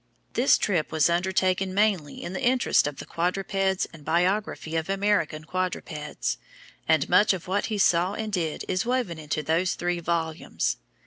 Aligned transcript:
This 0.33 0.57
trip 0.57 0.91
was 0.91 1.11
undertaken 1.11 1.75
mainly 1.75 2.23
in 2.23 2.33
the 2.33 2.41
interests 2.41 2.87
of 2.87 2.95
the 2.97 3.05
"Quadrupeds 3.05 3.85
and 3.93 4.03
Biography 4.03 4.75
of 4.75 4.89
American 4.89 5.45
Quadrupeds," 5.45 6.39
and 6.87 7.07
much 7.07 7.33
of 7.33 7.47
what 7.47 7.67
he 7.67 7.77
saw 7.77 8.15
and 8.15 8.33
did 8.33 8.65
is 8.67 8.83
woven 8.83 9.19
into 9.19 9.43
those 9.43 9.75
three 9.75 9.99
volumes. 9.99 10.77